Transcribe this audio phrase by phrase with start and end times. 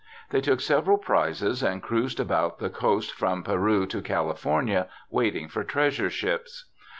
[0.31, 5.63] They took several prizes and cruised about the coast from Peru to California waiting for
[5.63, 6.65] treasure ships.